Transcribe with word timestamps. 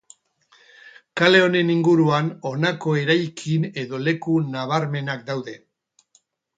Kale 1.21 1.41
honen 1.47 1.69
inguruan 1.75 2.33
honako 2.51 2.97
eraikin 3.05 3.71
edo 3.85 4.03
leku 4.09 4.39
nabarmenak 4.53 5.27
daude. 5.33 5.61